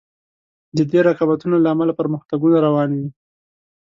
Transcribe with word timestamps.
د 0.77 0.79
دې 0.91 0.99
رقابتونو 1.09 1.55
له 1.63 1.69
امله 1.73 1.93
پرمختګونه 1.99 2.57
روان 2.67 2.89
وي. 2.97 3.09